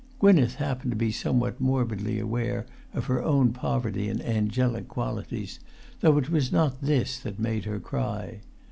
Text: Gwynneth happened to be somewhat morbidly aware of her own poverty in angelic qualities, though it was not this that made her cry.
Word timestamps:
Gwynneth 0.17 0.55
happened 0.55 0.91
to 0.93 0.97
be 0.97 1.11
somewhat 1.11 1.61
morbidly 1.61 2.17
aware 2.17 2.65
of 2.91 3.05
her 3.05 3.21
own 3.21 3.53
poverty 3.53 4.09
in 4.09 4.19
angelic 4.23 4.87
qualities, 4.87 5.59
though 5.99 6.17
it 6.17 6.31
was 6.31 6.51
not 6.51 6.81
this 6.81 7.19
that 7.19 7.39
made 7.39 7.65
her 7.65 7.79
cry. 7.79 8.39